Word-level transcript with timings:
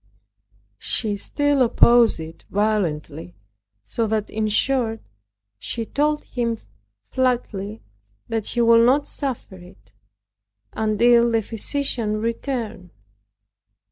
She 0.79 1.15
still 1.15 1.61
opposed 1.61 2.19
it 2.19 2.45
violently 2.49 3.35
so 3.85 4.07
that 4.07 4.31
in 4.31 4.47
short 4.47 4.99
she 5.59 5.85
told 5.85 6.23
him 6.23 6.57
flatly 7.11 7.83
that 8.27 8.47
she 8.47 8.61
would 8.61 8.83
not 8.83 9.05
suffer 9.05 9.57
it, 9.57 9.93
until 10.73 11.29
the 11.29 11.43
physician 11.43 12.19
returned. 12.19 12.89